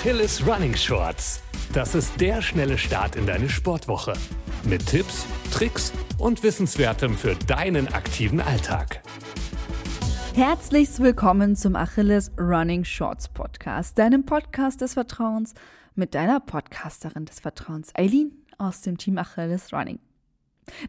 [0.00, 1.42] Achilles Running Shorts.
[1.74, 4.14] Das ist der schnelle Start in deine Sportwoche.
[4.64, 9.02] Mit Tipps, Tricks und Wissenswertem für deinen aktiven Alltag.
[10.34, 15.52] Herzlich willkommen zum Achilles Running Shorts Podcast, deinem Podcast des Vertrauens
[15.94, 19.98] mit deiner Podcasterin des Vertrauens, Eileen aus dem Team Achilles Running.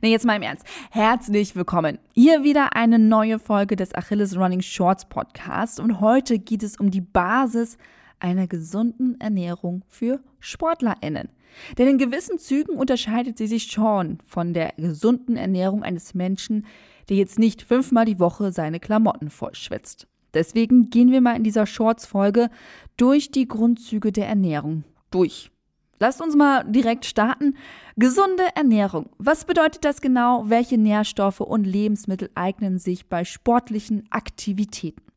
[0.02, 0.66] Ne, jetzt mal im Ernst.
[0.90, 2.00] Herzlich willkommen.
[2.14, 6.92] Hier wieder eine neue Folge des Achilles Running Shorts Podcast und heute geht es um
[6.92, 7.78] die Basis
[8.22, 11.30] einer gesunden Ernährung für SportlerInnen.
[11.78, 16.66] Denn in gewissen Zügen unterscheidet sie sich schon von der gesunden Ernährung eines Menschen,
[17.10, 20.08] der jetzt nicht fünfmal die Woche seine Klamotten vollschwitzt.
[20.34, 22.50] Deswegen gehen wir mal in dieser Shorts-Folge
[22.96, 25.52] durch die Grundzüge der Ernährung durch.
[26.00, 27.56] Lasst uns mal direkt starten.
[27.96, 29.10] Gesunde Ernährung.
[29.20, 30.46] Was bedeutet das genau?
[30.48, 35.11] Welche Nährstoffe und Lebensmittel eignen sich bei sportlichen Aktivitäten?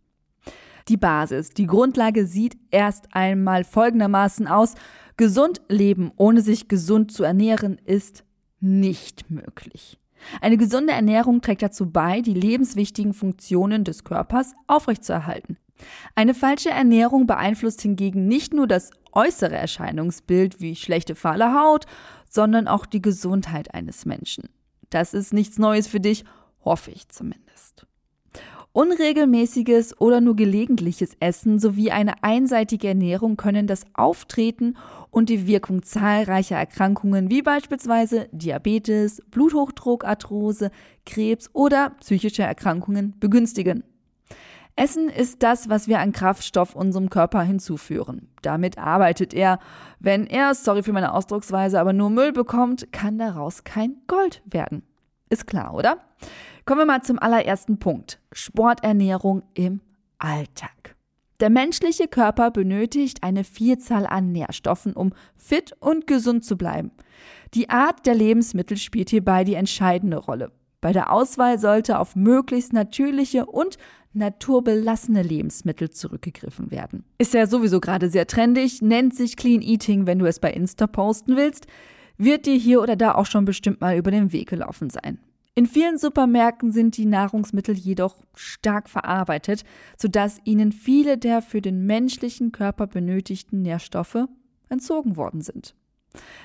[0.88, 4.74] Die Basis, die Grundlage sieht erst einmal folgendermaßen aus.
[5.16, 8.24] Gesund leben, ohne sich gesund zu ernähren, ist
[8.60, 9.98] nicht möglich.
[10.40, 15.58] Eine gesunde Ernährung trägt dazu bei, die lebenswichtigen Funktionen des Körpers aufrechtzuerhalten.
[16.14, 21.86] Eine falsche Ernährung beeinflusst hingegen nicht nur das äußere Erscheinungsbild wie schlechte fahle Haut,
[22.28, 24.48] sondern auch die Gesundheit eines Menschen.
[24.90, 26.24] Das ist nichts Neues für dich,
[26.64, 27.86] hoffe ich zumindest.
[28.74, 34.76] Unregelmäßiges oder nur gelegentliches Essen sowie eine einseitige Ernährung können das Auftreten
[35.12, 40.72] und die Wirkung zahlreicher Erkrankungen wie beispielsweise Diabetes, Bluthochdruck, Arthrose,
[41.06, 43.84] Krebs oder psychische Erkrankungen begünstigen.
[44.74, 48.26] Essen ist das, was wir an Kraftstoff unserem Körper hinzuführen.
[48.42, 49.60] Damit arbeitet er.
[50.00, 54.82] Wenn er, sorry für meine Ausdrucksweise, aber nur Müll bekommt, kann daraus kein Gold werden.
[55.34, 55.98] Ist klar, oder?
[56.64, 58.20] Kommen wir mal zum allerersten Punkt.
[58.30, 59.80] Sporternährung im
[60.16, 60.94] Alltag.
[61.40, 66.92] Der menschliche Körper benötigt eine Vielzahl an Nährstoffen, um fit und gesund zu bleiben.
[67.52, 70.52] Die Art der Lebensmittel spielt hierbei die entscheidende Rolle.
[70.80, 73.76] Bei der Auswahl sollte auf möglichst natürliche und
[74.12, 77.02] naturbelassene Lebensmittel zurückgegriffen werden.
[77.18, 80.86] Ist ja sowieso gerade sehr trendig, nennt sich Clean Eating, wenn du es bei Insta
[80.86, 81.66] posten willst,
[82.18, 85.18] wird dir hier oder da auch schon bestimmt mal über den Weg gelaufen sein.
[85.56, 89.64] In vielen Supermärkten sind die Nahrungsmittel jedoch stark verarbeitet,
[89.96, 94.26] sodass ihnen viele der für den menschlichen Körper benötigten Nährstoffe
[94.68, 95.76] entzogen worden sind.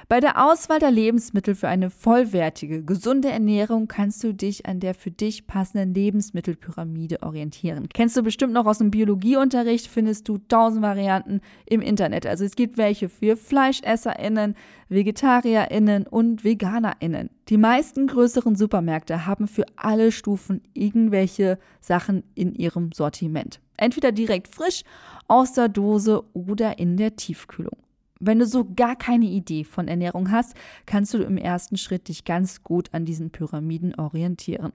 [0.10, 4.96] Bei der Auswahl der Lebensmittel für eine vollwertige, gesunde Ernährung kannst du dich an der
[4.96, 7.88] für dich passenden Lebensmittelpyramide orientieren.
[7.94, 12.26] Kennst du bestimmt noch aus dem Biologieunterricht, findest du tausend Varianten im Internet.
[12.26, 14.56] Also es gibt welche für FleischesserInnen,
[14.90, 17.30] VegetarierInnen und VeganerInnen.
[17.50, 23.60] Die meisten größeren Supermärkte haben für alle Stufen irgendwelche Sachen in ihrem Sortiment.
[23.78, 24.82] Entweder direkt frisch
[25.28, 27.78] aus der Dose oder in der Tiefkühlung.
[28.20, 30.54] Wenn du so gar keine Idee von Ernährung hast,
[30.86, 34.74] kannst du im ersten Schritt dich ganz gut an diesen Pyramiden orientieren.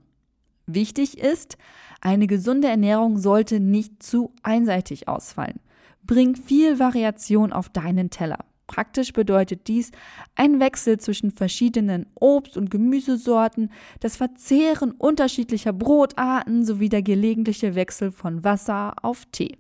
[0.66, 1.58] Wichtig ist,
[2.00, 5.60] eine gesunde Ernährung sollte nicht zu einseitig ausfallen.
[6.04, 8.38] Bring viel Variation auf deinen Teller.
[8.66, 9.90] Praktisch bedeutet dies
[10.34, 18.10] ein Wechsel zwischen verschiedenen Obst- und Gemüsesorten, das Verzehren unterschiedlicher Brotarten sowie der gelegentliche Wechsel
[18.10, 19.58] von Wasser auf Tee.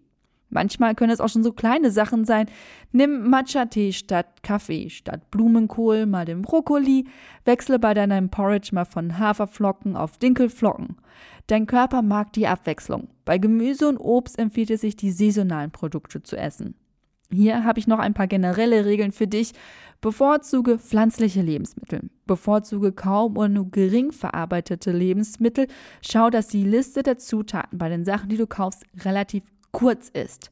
[0.54, 2.46] Manchmal können es auch schon so kleine Sachen sein.
[2.92, 7.06] Nimm Matcha-Tee statt Kaffee, statt Blumenkohl mal den Brokkoli,
[7.44, 10.96] wechsle bei deinem Porridge mal von Haferflocken auf Dinkelflocken.
[11.48, 13.08] Dein Körper mag die Abwechslung.
[13.24, 16.76] Bei Gemüse und Obst empfiehlt es sich, die saisonalen Produkte zu essen.
[17.32, 19.52] Hier habe ich noch ein paar generelle Regeln für dich.
[20.00, 22.10] Bevorzuge pflanzliche Lebensmittel.
[22.26, 25.66] Bevorzuge kaum oder nur gering verarbeitete Lebensmittel.
[26.00, 29.42] Schau, dass die Liste der Zutaten bei den Sachen, die du kaufst, relativ
[29.74, 30.50] kurz ist.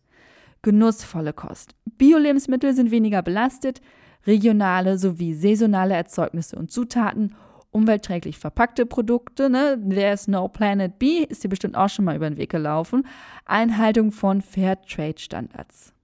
[0.60, 1.75] Genussvolle Kost.
[1.97, 3.81] Bio-Lebensmittel sind weniger belastet,
[4.27, 7.34] regionale sowie saisonale Erzeugnisse und Zutaten,
[7.71, 9.83] umweltträglich verpackte Produkte, ne?
[9.88, 13.07] There's no Planet B, ist dir bestimmt auch schon mal über den Weg gelaufen.
[13.47, 15.95] Einhaltung von Fairtrade-Standards.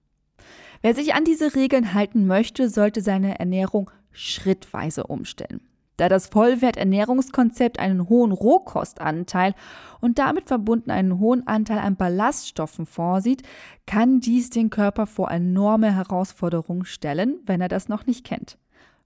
[0.81, 5.61] Wer sich an diese Regeln halten möchte, sollte seine Ernährung schrittweise umstellen.
[5.99, 9.53] Da das Vollwerternährungskonzept einen hohen Rohkostanteil
[9.99, 13.43] und damit verbunden einen hohen Anteil an Ballaststoffen vorsieht,
[13.85, 18.57] kann dies den Körper vor enorme Herausforderungen stellen, wenn er das noch nicht kennt.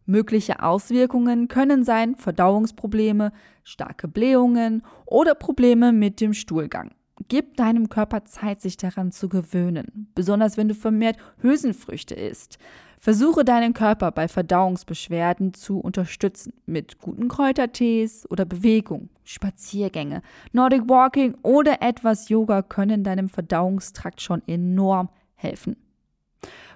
[0.06, 3.32] Mögliche Auswirkungen können sein Verdauungsprobleme,
[3.64, 6.92] starke Blähungen oder Probleme mit dem Stuhlgang.
[7.28, 12.60] Gib deinem Körper Zeit, sich daran zu gewöhnen, besonders wenn du vermehrt Hülsenfrüchte isst.
[13.04, 20.22] Versuche deinen Körper bei Verdauungsbeschwerden zu unterstützen mit guten Kräutertees oder Bewegung, Spaziergänge,
[20.54, 25.76] Nordic Walking oder etwas Yoga können deinem Verdauungstrakt schon enorm helfen.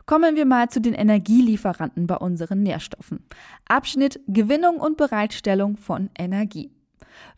[0.06, 3.24] Kommen wir mal zu den Energielieferanten bei unseren Nährstoffen.
[3.66, 6.77] Abschnitt Gewinnung und Bereitstellung von Energie.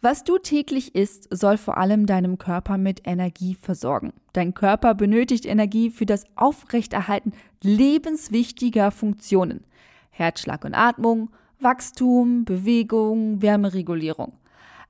[0.01, 4.13] Was du täglich isst, soll vor allem deinem Körper mit Energie versorgen.
[4.33, 9.65] Dein Körper benötigt Energie für das Aufrechterhalten lebenswichtiger Funktionen.
[10.11, 11.29] Herzschlag und Atmung,
[11.59, 14.33] Wachstum, Bewegung, Wärmeregulierung.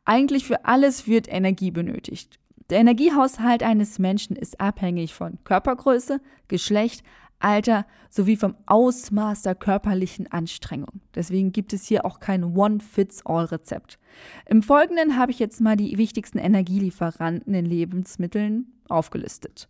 [0.05, 2.39] Eigentlich für alles wird Energie benötigt.
[2.69, 7.03] Der Energiehaushalt eines Menschen ist abhängig von Körpergröße, Geschlecht,
[7.39, 11.01] Alter sowie vom Ausmaß der körperlichen Anstrengung.
[11.15, 13.97] Deswegen gibt es hier auch kein One-Fits-All-Rezept.
[14.45, 19.69] Im Folgenden habe ich jetzt mal die wichtigsten Energielieferanten in Lebensmitteln aufgelistet.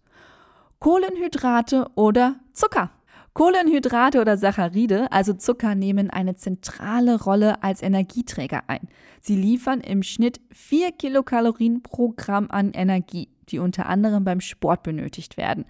[0.79, 2.91] Kohlenhydrate oder Zucker.
[3.33, 8.87] Kohlenhydrate oder Saccharide, also Zucker, nehmen eine zentrale Rolle als Energieträger ein.
[9.21, 14.83] Sie liefern im Schnitt 4 Kilokalorien pro Gramm an Energie, die unter anderem beim Sport
[14.83, 15.65] benötigt werden.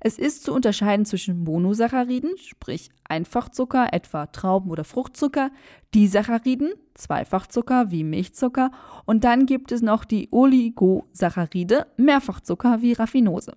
[0.00, 5.50] Es ist zu unterscheiden zwischen Monosacchariden, sprich Einfachzucker, etwa Trauben- oder Fruchtzucker,
[5.94, 8.70] Disacchariden, Zweifachzucker wie Milchzucker
[9.06, 13.56] und dann gibt es noch die Oligosaccharide, Mehrfachzucker wie Raffinose.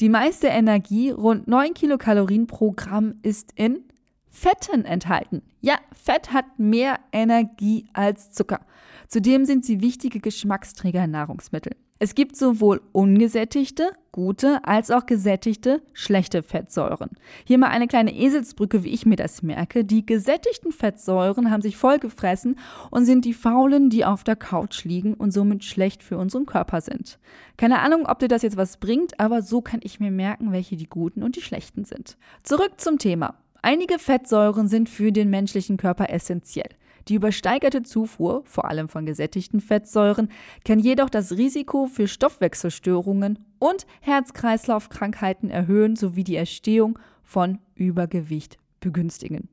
[0.00, 3.84] Die meiste Energie, rund 9 Kilokalorien pro Gramm, ist in
[4.32, 5.42] Fetten enthalten.
[5.60, 8.60] Ja, Fett hat mehr Energie als Zucker.
[9.06, 11.76] Zudem sind sie wichtige Geschmacksträger in Nahrungsmitteln.
[12.02, 17.10] Es gibt sowohl ungesättigte, gute, als auch gesättigte, schlechte Fettsäuren.
[17.44, 19.84] Hier mal eine kleine Eselsbrücke, wie ich mir das merke.
[19.84, 22.58] Die gesättigten Fettsäuren haben sich vollgefressen
[22.90, 26.80] und sind die faulen, die auf der Couch liegen und somit schlecht für unseren Körper
[26.80, 27.20] sind.
[27.56, 30.74] Keine Ahnung, ob dir das jetzt was bringt, aber so kann ich mir merken, welche
[30.74, 32.16] die guten und die schlechten sind.
[32.42, 33.36] Zurück zum Thema.
[33.62, 36.70] Einige Fettsäuren sind für den menschlichen Körper essentiell.
[37.08, 40.28] Die übersteigerte Zufuhr, vor allem von gesättigten Fettsäuren,
[40.64, 49.48] kann jedoch das Risiko für Stoffwechselstörungen und Herz-Kreislauf-Krankheiten erhöhen sowie die Erstehung von Übergewicht begünstigen.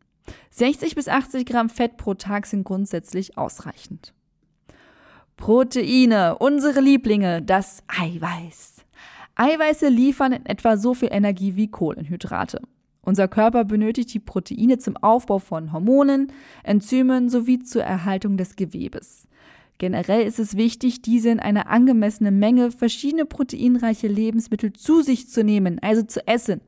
[0.51, 4.13] 60 bis 80 Gramm Fett pro Tag sind grundsätzlich ausreichend.
[5.37, 8.83] Proteine, unsere Lieblinge, das Eiweiß.
[9.35, 12.61] Eiweiße liefern in etwa so viel Energie wie Kohlenhydrate.
[13.01, 16.31] Unser Körper benötigt die Proteine zum Aufbau von Hormonen,
[16.63, 19.27] Enzymen sowie zur Erhaltung des Gewebes.
[19.77, 25.41] Generell ist es wichtig, diese in einer angemessenen Menge verschiedene proteinreiche Lebensmittel zu sich zu
[25.41, 26.59] nehmen, also zu essen,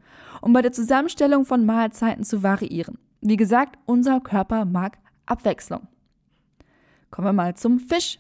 [0.42, 2.98] um bei der Zusammenstellung von Mahlzeiten zu variieren.
[3.20, 5.88] Wie gesagt, unser Körper mag Abwechslung.
[7.12, 8.20] Kommen wir mal zum Fisch.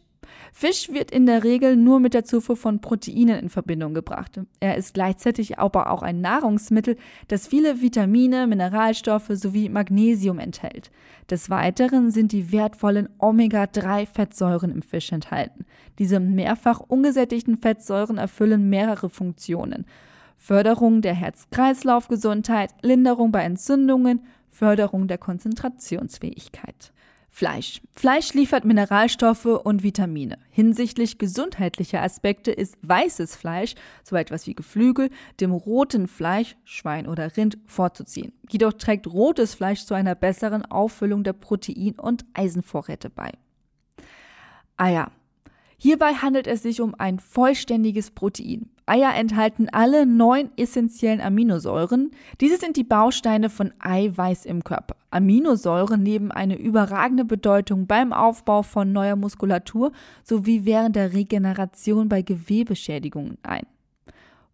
[0.54, 4.40] Fisch wird in der Regel nur mit der Zufuhr von Proteinen in Verbindung gebracht.
[4.60, 6.98] Er ist gleichzeitig aber auch ein Nahrungsmittel,
[7.30, 10.92] das viele Vitamine, Mineralstoffe sowie Magnesium enthält.
[11.30, 15.66] Des Weiteren sind die wertvollen Omega-3-Fettsäuren im Fisch enthalten.
[16.00, 19.86] Diese mehrfach ungesättigten Fettsäuren erfüllen mehrere Funktionen.
[20.38, 26.92] Förderung der Herz-Kreislauf-Gesundheit, Linderung bei Entzündungen, Förderung der Konzentrationsfähigkeit.
[27.34, 27.82] Fleisch.
[27.94, 30.38] Fleisch liefert Mineralstoffe und Vitamine.
[30.50, 33.74] Hinsichtlich gesundheitlicher Aspekte ist weißes Fleisch,
[34.04, 38.34] so etwas wie Geflügel, dem roten Fleisch, Schwein oder Rind, vorzuziehen.
[38.50, 43.32] Jedoch trägt rotes Fleisch zu einer besseren Auffüllung der Protein- und Eisenvorräte bei.
[44.76, 45.12] Eier.
[45.78, 48.70] Hierbei handelt es sich um ein vollständiges Protein.
[48.92, 52.12] Eier enthalten alle neun essentiellen Aminosäuren.
[52.42, 54.98] Diese sind die Bausteine von Eiweiß im Körper.
[55.12, 59.94] Aminosäuren nehmen eine überragende Bedeutung beim Aufbau von neuer Muskulatur
[60.26, 63.66] sowie während der Regeneration bei Gewebeschädigungen ein.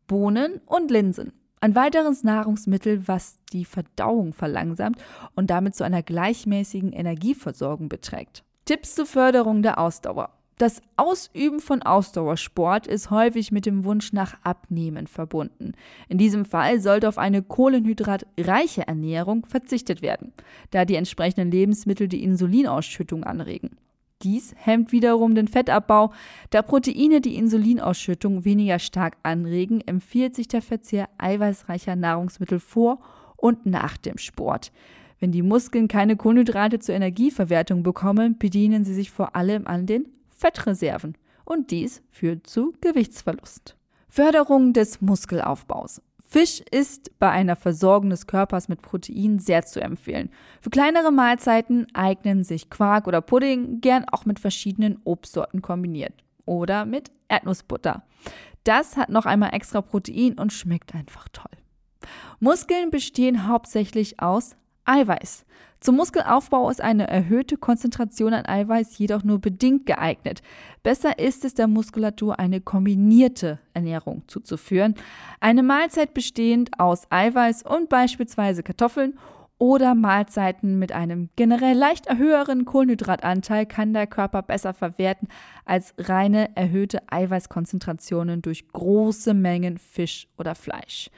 [0.06, 1.34] Bohnen und Linsen.
[1.60, 5.02] Ein weiteres Nahrungsmittel, was die Verdauung verlangsamt
[5.34, 8.44] und damit zu einer gleichmäßigen Energieversorgung beträgt.
[8.66, 10.37] Tipps zur Förderung der Ausdauer.
[10.58, 15.74] Das Ausüben von Ausdauersport ist häufig mit dem Wunsch nach Abnehmen verbunden.
[16.10, 20.34] In diesem Fall sollte auf eine kohlenhydratreiche Ernährung verzichtet werden,
[20.72, 23.78] da die entsprechenden Lebensmittel die Insulinausschüttung anregen.
[24.24, 26.12] Dies hemmt wiederum den Fettabbau.
[26.50, 32.98] Da Proteine die Insulinausschüttung weniger stark anregen, empfiehlt sich der Verzehr eiweißreicher Nahrungsmittel vor
[33.36, 34.72] und nach dem Sport.
[35.20, 40.17] Wenn die Muskeln keine Kohlenhydrate zur Energieverwertung bekommen, bedienen sie sich vor allem an den
[40.38, 43.76] Fettreserven und dies führt zu Gewichtsverlust.
[44.08, 46.02] Förderung des Muskelaufbaus.
[46.26, 50.30] Fisch ist bei einer Versorgung des Körpers mit Protein sehr zu empfehlen.
[50.62, 56.14] Für kleinere Mahlzeiten eignen sich Quark oder Pudding gern auch mit verschiedenen Obstsorten kombiniert
[56.46, 58.04] oder mit Erdnussbutter.
[58.64, 61.58] Das hat noch einmal extra Protein und schmeckt einfach toll.
[62.40, 64.56] Muskeln bestehen hauptsächlich aus
[64.88, 65.46] Eiweiß.
[65.80, 70.42] Zum Muskelaufbau ist eine erhöhte Konzentration an Eiweiß jedoch nur bedingt geeignet.
[70.82, 74.96] Besser ist es der Muskulatur eine kombinierte Ernährung zuzuführen,
[75.40, 79.20] eine Mahlzeit bestehend aus Eiweiß und beispielsweise Kartoffeln
[79.60, 85.28] oder Mahlzeiten mit einem generell leicht höheren Kohlenhydratanteil kann der Körper besser verwerten
[85.66, 91.10] als reine erhöhte Eiweißkonzentrationen durch große Mengen Fisch oder Fleisch.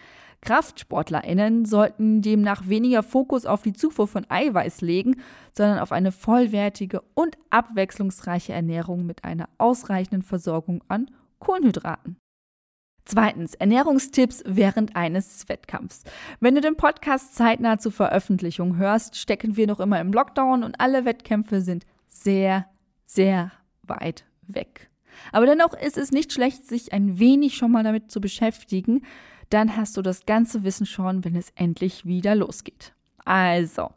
[0.42, 5.22] KraftsportlerInnen sollten demnach weniger Fokus auf die Zufuhr von Eiweiß legen,
[5.54, 12.18] sondern auf eine vollwertige und abwechslungsreiche Ernährung mit einer ausreichenden Versorgung an Kohlenhydraten.
[13.06, 16.04] Zweitens, Ernährungstipps während eines Wettkampfs.
[16.40, 20.80] Wenn du den Podcast zeitnah zur Veröffentlichung hörst, stecken wir noch immer im Lockdown und
[20.80, 22.68] alle Wettkämpfe sind sehr,
[23.06, 24.90] sehr weit weg.
[25.32, 29.02] Aber dennoch ist es nicht schlecht, sich ein wenig schon mal damit zu beschäftigen,
[29.50, 32.94] dann hast du das ganze Wissen schon, wenn es endlich wieder losgeht.
[33.26, 33.90] Also,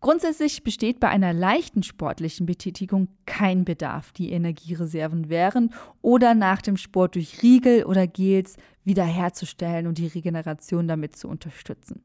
[0.00, 5.72] grundsätzlich besteht bei einer leichten sportlichen Betätigung kein Bedarf, die Energiereserven während
[6.02, 12.02] oder nach dem Sport durch Riegel oder Gels wiederherzustellen und die Regeneration damit zu unterstützen.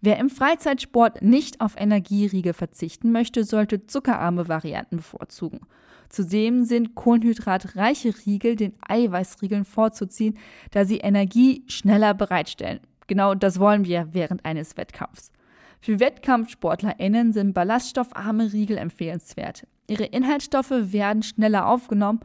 [0.00, 5.60] Wer im Freizeitsport nicht auf Energieriegel verzichten möchte, sollte zuckerarme Varianten bevorzugen.
[6.08, 10.38] Zudem sind kohlenhydratreiche Riegel den Eiweißriegeln vorzuziehen,
[10.70, 12.80] da sie Energie schneller bereitstellen.
[13.06, 15.32] Genau das wollen wir während eines Wettkampfs.
[15.80, 19.66] Für WettkampfsportlerInnen sind ballaststoffarme Riegel empfehlenswert.
[19.86, 22.20] Ihre Inhaltsstoffe werden schneller aufgenommen.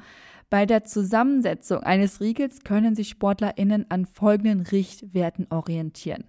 [0.50, 6.24] Bei der Zusammensetzung eines Riegels können sich SportlerInnen an folgenden Richtwerten orientieren.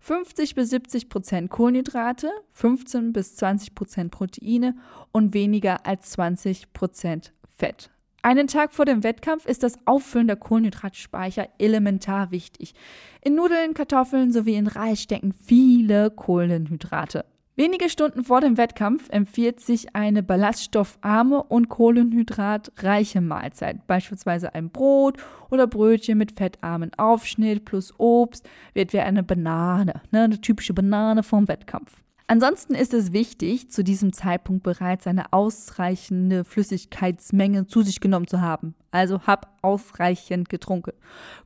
[0.00, 4.74] 50 bis 70 Prozent Kohlenhydrate, 15 bis 20 Prozent Proteine
[5.12, 7.90] und weniger als 20 Prozent Fett.
[8.22, 12.74] Einen Tag vor dem Wettkampf ist das Auffüllen der Kohlenhydratspeicher elementar wichtig.
[13.22, 17.24] In Nudeln, Kartoffeln sowie in Reis stecken viele Kohlenhydrate.
[17.56, 25.18] Wenige Stunden vor dem Wettkampf empfiehlt sich eine ballaststoffarme und kohlenhydratreiche Mahlzeit, beispielsweise ein Brot
[25.50, 31.22] oder Brötchen mit fettarmen Aufschnitt plus Obst, wird wie eine Banane, ne, eine typische Banane
[31.22, 32.02] vom Wettkampf.
[32.30, 38.40] Ansonsten ist es wichtig, zu diesem Zeitpunkt bereits eine ausreichende Flüssigkeitsmenge zu sich genommen zu
[38.40, 38.76] haben.
[38.92, 40.92] Also hab ausreichend getrunken.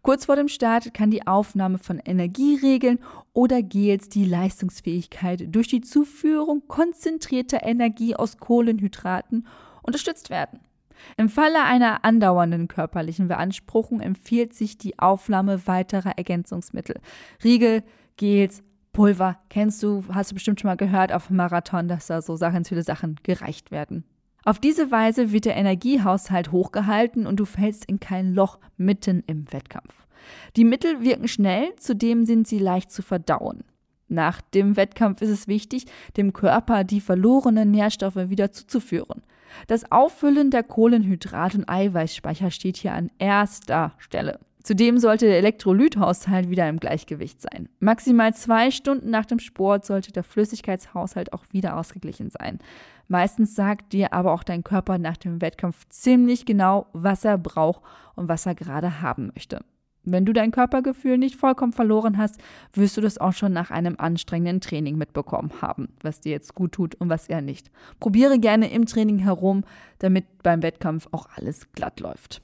[0.02, 2.98] Kurz vor dem Start kann die Aufnahme von Energieregeln
[3.32, 9.46] oder Gels die Leistungsfähigkeit durch die Zuführung konzentrierter Energie aus Kohlenhydraten
[9.80, 10.60] unterstützt werden.
[11.16, 17.00] Im Falle einer andauernden körperlichen Beanspruchung empfiehlt sich die Aufnahme weiterer Ergänzungsmittel.
[17.42, 17.82] Riegel,
[18.18, 18.62] Gels,
[18.94, 22.36] Pulver kennst du, hast du bestimmt schon mal gehört auf dem Marathon, dass da so
[22.36, 24.04] Sachen, viele Sachen gereicht werden.
[24.44, 29.52] Auf diese Weise wird der Energiehaushalt hochgehalten und du fällst in kein Loch mitten im
[29.52, 29.92] Wettkampf.
[30.56, 33.64] Die Mittel wirken schnell, zudem sind sie leicht zu verdauen.
[34.08, 35.86] Nach dem Wettkampf ist es wichtig,
[36.16, 39.22] dem Körper die verlorenen Nährstoffe wieder zuzuführen.
[39.66, 44.38] Das Auffüllen der Kohlenhydrat- und Eiweißspeicher steht hier an erster Stelle.
[44.64, 47.68] Zudem sollte der Elektrolythaushalt wieder im Gleichgewicht sein.
[47.80, 52.60] Maximal zwei Stunden nach dem Sport sollte der Flüssigkeitshaushalt auch wieder ausgeglichen sein.
[53.06, 57.82] Meistens sagt dir aber auch dein Körper nach dem Wettkampf ziemlich genau, was er braucht
[58.16, 59.60] und was er gerade haben möchte.
[60.02, 62.40] Wenn du dein Körpergefühl nicht vollkommen verloren hast,
[62.72, 66.72] wirst du das auch schon nach einem anstrengenden Training mitbekommen haben, was dir jetzt gut
[66.72, 67.70] tut und was eher nicht.
[68.00, 69.64] Probiere gerne im Training herum,
[69.98, 72.40] damit beim Wettkampf auch alles glatt läuft.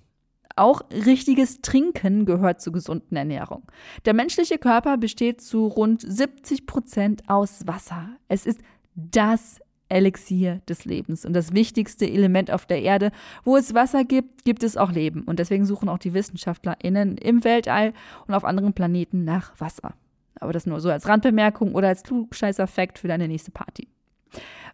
[0.56, 3.62] Auch richtiges Trinken gehört zur gesunden Ernährung.
[4.04, 8.10] Der menschliche Körper besteht zu rund 70 Prozent aus Wasser.
[8.28, 8.60] Es ist
[8.94, 13.10] das Elixier des Lebens und das wichtigste Element auf der Erde.
[13.44, 15.22] Wo es Wasser gibt, gibt es auch Leben.
[15.22, 17.92] Und deswegen suchen auch die WissenschaftlerInnen im Weltall
[18.26, 19.94] und auf anderen Planeten nach Wasser.
[20.38, 23.88] Aber das nur so als Randbemerkung oder als Klugscheißer-Fact für deine nächste Party.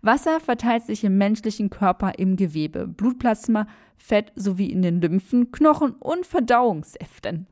[0.02, 5.92] Wasser verteilt sich im menschlichen Körper im Gewebe, Blutplasma, Fett sowie in den Lymphen, Knochen
[5.92, 7.46] und Verdauungssäften.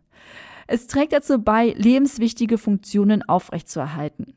[0.67, 4.35] Es trägt dazu bei, lebenswichtige Funktionen aufrechtzuerhalten.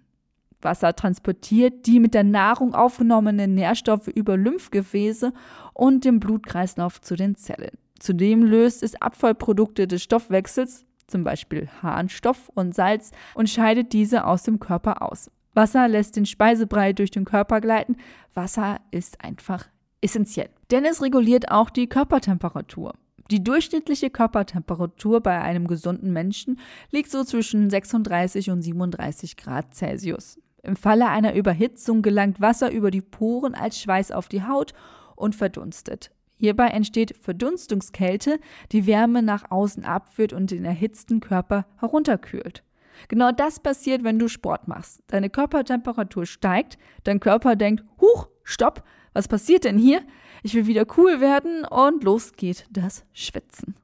[0.62, 5.32] Wasser transportiert die mit der Nahrung aufgenommenen Nährstoffe über Lymphgefäße
[5.74, 7.78] und den Blutkreislauf zu den Zellen.
[8.00, 14.44] Zudem löst es Abfallprodukte des Stoffwechsels, zum Beispiel Harnstoff und Salz, und scheidet diese aus
[14.44, 15.32] dem Körper aus.
[15.58, 17.98] Wasser lässt den Speisebrei durch den Körper gleiten.
[18.36, 19.68] Wasser ist einfach
[20.02, 20.50] essentiell.
[20.70, 22.94] Denn es reguliert auch die Körpertemperatur.
[23.32, 26.60] Die durchschnittliche Körpertemperatur bei einem gesunden Menschen
[26.92, 30.40] liegt so zwischen 36 und 37 Grad Celsius.
[30.62, 34.74] Im Falle einer Überhitzung gelangt Wasser über die Poren als Schweiß auf die Haut
[35.16, 36.12] und verdunstet.
[36.38, 38.40] Hierbei entsteht Verdunstungskälte,
[38.72, 42.64] die Wärme nach außen abführt und den erhitzten Körper herunterkühlt.
[43.08, 45.02] Genau das passiert, wenn du Sport machst.
[45.08, 50.02] Deine Körpertemperatur steigt, dein Körper denkt, huch, stopp, was passiert denn hier?
[50.44, 53.76] Ich will wieder cool werden und los geht das Schwitzen.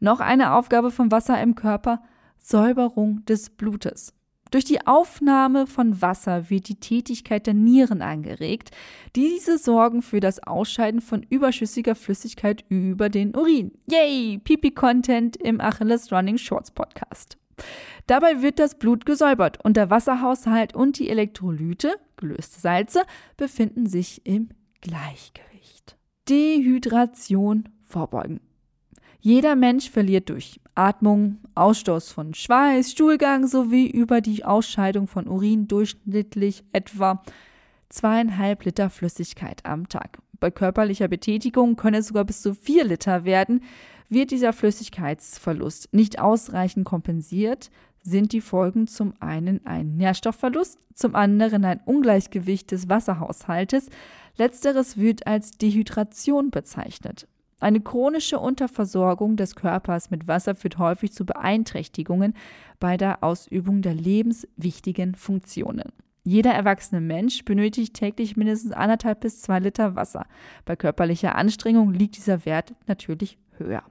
[0.00, 2.02] Noch eine Aufgabe vom Wasser im Körper,
[2.38, 4.14] Säuberung des Blutes.
[4.50, 8.70] Durch die Aufnahme von Wasser wird die Tätigkeit der Nieren angeregt.
[9.14, 13.72] Diese sorgen für das Ausscheiden von überschüssiger Flüssigkeit über den Urin.
[13.90, 14.38] Yay!
[14.38, 17.36] Pipi-Content im Achilles Running Shorts Podcast.
[18.06, 23.02] Dabei wird das Blut gesäubert und der Wasserhaushalt und die Elektrolyte, gelöste Salze,
[23.36, 24.48] befinden sich im
[24.80, 25.96] Gleichgewicht.
[26.28, 28.40] Dehydration vorbeugen.
[29.20, 35.66] Jeder Mensch verliert durch Atmung, Ausstoß von Schweiß, Stuhlgang sowie über die Ausscheidung von Urin
[35.66, 37.22] durchschnittlich etwa
[37.88, 40.18] zweieinhalb Liter Flüssigkeit am Tag.
[40.38, 43.62] Bei körperlicher Betätigung können es sogar bis zu vier Liter werden.
[44.08, 47.70] Wird dieser Flüssigkeitsverlust nicht ausreichend kompensiert,
[48.02, 53.90] sind die Folgen zum einen ein Nährstoffverlust, zum anderen ein Ungleichgewicht des Wasserhaushaltes.
[54.36, 57.28] Letzteres wird als Dehydration bezeichnet.
[57.60, 62.34] Eine chronische Unterversorgung des Körpers mit Wasser führt häufig zu Beeinträchtigungen
[62.78, 65.92] bei der Ausübung der lebenswichtigen Funktionen.
[66.22, 70.26] Jeder erwachsene Mensch benötigt täglich mindestens anderthalb bis zwei Liter Wasser.
[70.64, 73.82] Bei körperlicher Anstrengung liegt dieser Wert natürlich höher.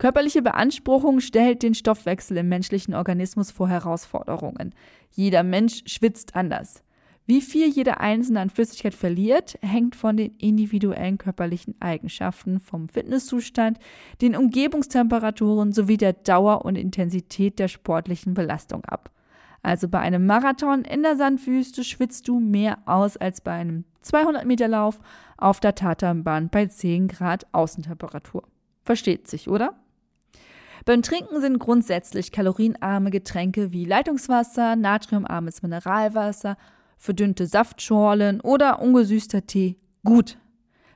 [0.00, 4.74] Körperliche Beanspruchung stellt den Stoffwechsel im menschlichen Organismus vor Herausforderungen.
[5.10, 6.82] Jeder Mensch schwitzt anders.
[7.26, 13.78] Wie viel jeder Einzelne an Flüssigkeit verliert, hängt von den individuellen körperlichen Eigenschaften, vom Fitnesszustand,
[14.22, 19.10] den Umgebungstemperaturen sowie der Dauer und Intensität der sportlichen Belastung ab.
[19.62, 24.46] Also bei einem Marathon in der Sandwüste schwitzt du mehr aus als bei einem 200
[24.46, 24.98] Meter Lauf
[25.36, 28.44] auf der Tatanbahn bei 10 Grad Außentemperatur.
[28.82, 29.74] Versteht sich, oder?
[30.84, 36.56] Beim Trinken sind grundsätzlich kalorienarme Getränke wie Leitungswasser, natriumarmes Mineralwasser
[37.00, 40.36] verdünnte Saftschorlen oder ungesüßter Tee gut.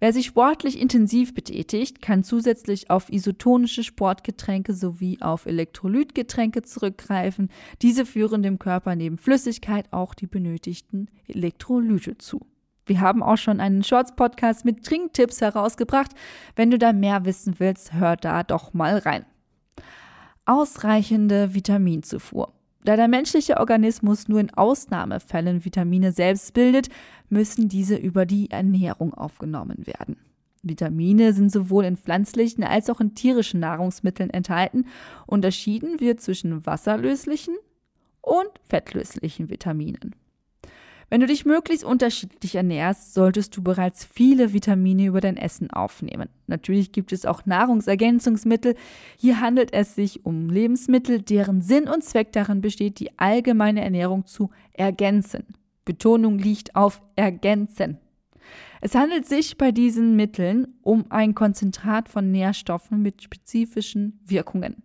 [0.01, 7.49] Wer sich sportlich intensiv betätigt, kann zusätzlich auf isotonische Sportgetränke sowie auf Elektrolytgetränke zurückgreifen.
[7.81, 12.47] Diese führen dem Körper neben Flüssigkeit auch die benötigten Elektrolyte zu.
[12.85, 16.11] Wir haben auch schon einen Shorts-Podcast mit Trinktipps herausgebracht.
[16.55, 19.25] Wenn du da mehr wissen willst, hör da doch mal rein.
[20.47, 22.53] Ausreichende Vitaminzufuhr.
[22.85, 26.91] Da der menschliche Organismus nur in Ausnahmefällen Vitamine selbst bildet,
[27.31, 30.17] müssen diese über die Ernährung aufgenommen werden.
[30.63, 34.87] Vitamine sind sowohl in pflanzlichen als auch in tierischen Nahrungsmitteln enthalten.
[35.27, 37.55] Unterschieden wird zwischen wasserlöslichen
[38.21, 40.15] und fettlöslichen Vitaminen.
[41.15, 46.29] Wenn du dich möglichst unterschiedlich ernährst, solltest du bereits viele Vitamine über dein Essen aufnehmen.
[46.49, 48.75] Natürlich gibt es auch Nahrungsergänzungsmittel.
[49.17, 54.27] Hier handelt es sich um Lebensmittel, deren Sinn und Zweck darin besteht, die allgemeine Ernährung
[54.27, 55.45] zu ergänzen.
[55.85, 57.99] Betonung liegt auf ergänzen.
[58.81, 64.83] Es handelt sich bei diesen Mitteln um ein Konzentrat von Nährstoffen mit spezifischen Wirkungen.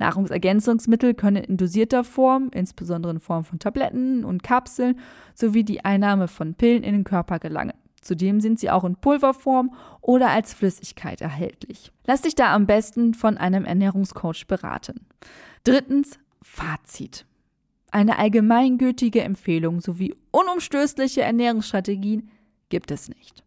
[0.00, 4.98] Nahrungsergänzungsmittel können in dosierter Form, insbesondere in Form von Tabletten und Kapseln,
[5.34, 7.74] sowie die Einnahme von Pillen in den Körper gelangen.
[8.00, 11.92] Zudem sind sie auch in Pulverform oder als Flüssigkeit erhältlich.
[12.06, 15.06] Lass dich da am besten von einem Ernährungscoach beraten.
[15.64, 17.26] Drittens, Fazit.
[17.90, 22.30] Eine allgemeingültige Empfehlung sowie unumstößliche Ernährungsstrategien
[22.70, 23.44] gibt es nicht.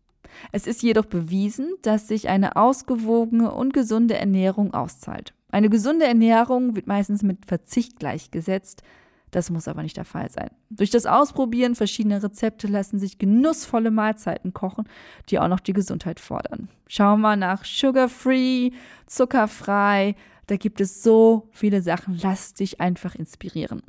[0.52, 5.34] Es ist jedoch bewiesen, dass sich eine ausgewogene und gesunde Ernährung auszahlt.
[5.54, 8.82] Eine gesunde Ernährung wird meistens mit Verzicht gleichgesetzt.
[9.30, 10.50] Das muss aber nicht der Fall sein.
[10.72, 14.90] Durch das Ausprobieren verschiedener Rezepte lassen sich genussvolle Mahlzeiten kochen,
[15.30, 16.70] die auch noch die Gesundheit fordern.
[16.88, 18.72] Schau mal nach Sugar-Free,
[19.06, 20.16] zuckerfrei.
[20.48, 22.20] Da gibt es so viele Sachen.
[22.24, 23.84] Lass dich einfach inspirieren.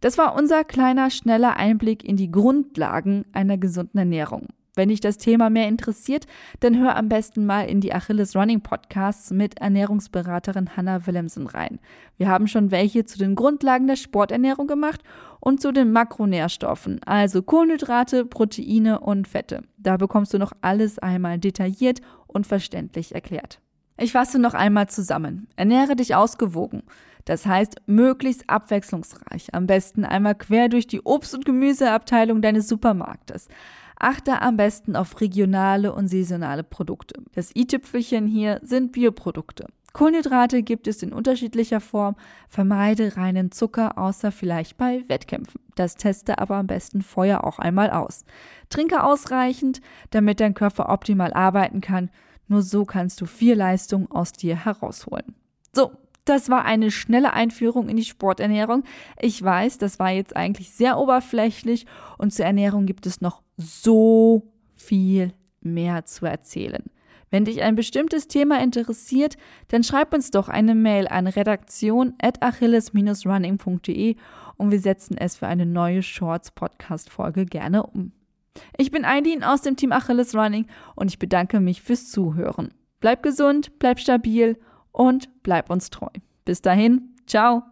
[0.00, 4.48] Das war unser kleiner, schneller Einblick in die Grundlagen einer gesunden Ernährung.
[4.74, 6.26] Wenn dich das Thema mehr interessiert,
[6.60, 11.78] dann hör am besten mal in die Achilles Running Podcasts mit Ernährungsberaterin Hannah Willemsen rein.
[12.16, 15.02] Wir haben schon welche zu den Grundlagen der Sporternährung gemacht
[15.40, 19.62] und zu den Makronährstoffen, also Kohlenhydrate, Proteine und Fette.
[19.76, 23.60] Da bekommst du noch alles einmal detailliert und verständlich erklärt.
[23.98, 25.48] Ich fasse noch einmal zusammen.
[25.54, 26.82] Ernähre dich ausgewogen.
[27.26, 29.54] Das heißt, möglichst abwechslungsreich.
[29.54, 33.48] Am besten einmal quer durch die Obst- und Gemüseabteilung deines Supermarktes.
[34.02, 37.22] Achte am besten auf regionale und saisonale Produkte.
[37.34, 39.66] Das i-Tüpfelchen hier sind Bioprodukte.
[39.92, 42.16] Kohlenhydrate gibt es in unterschiedlicher Form.
[42.48, 45.60] Vermeide reinen Zucker, außer vielleicht bei Wettkämpfen.
[45.76, 48.24] Das teste aber am besten vorher auch einmal aus.
[48.70, 52.10] Trinke ausreichend, damit dein Körper optimal arbeiten kann.
[52.48, 55.36] Nur so kannst du viel Leistung aus dir herausholen.
[55.72, 55.92] So,
[56.24, 58.84] das war eine schnelle Einführung in die Sporternährung.
[59.20, 61.86] Ich weiß, das war jetzt eigentlich sehr oberflächlich
[62.18, 66.84] und zur Ernährung gibt es noch so viel mehr zu erzählen.
[67.30, 74.16] Wenn dich ein bestimmtes Thema interessiert, dann schreib uns doch eine Mail an redaktion.achilles-running.de
[74.58, 78.12] und wir setzen es für eine neue Shorts-Podcast-Folge gerne um.
[78.76, 82.74] Ich bin Eileen aus dem Team Achilles Running und ich bedanke mich fürs Zuhören.
[83.00, 84.58] Bleib gesund, bleib stabil
[84.92, 86.10] und bleib uns treu.
[86.44, 87.62] Bis dahin, ciao!